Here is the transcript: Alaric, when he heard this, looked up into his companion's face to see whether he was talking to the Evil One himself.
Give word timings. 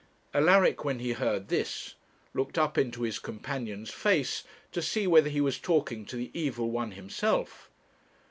Alaric, 0.33 0.83
when 0.83 0.97
he 0.97 1.11
heard 1.13 1.47
this, 1.47 1.93
looked 2.33 2.57
up 2.57 2.75
into 2.75 3.03
his 3.03 3.19
companion's 3.19 3.91
face 3.91 4.43
to 4.71 4.81
see 4.81 5.05
whether 5.05 5.29
he 5.29 5.41
was 5.41 5.59
talking 5.59 6.07
to 6.07 6.15
the 6.15 6.31
Evil 6.33 6.71
One 6.71 6.93
himself. 6.93 7.69